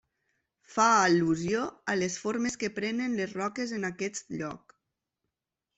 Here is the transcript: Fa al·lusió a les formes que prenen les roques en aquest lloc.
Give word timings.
Fa 0.75 0.87
al·lusió 1.01 1.61
a 1.93 1.95
les 1.99 2.15
formes 2.23 2.59
que 2.63 2.73
prenen 2.81 3.17
les 3.21 3.39
roques 3.43 3.79
en 3.81 3.89
aquest 3.93 4.37
lloc. 4.41 4.77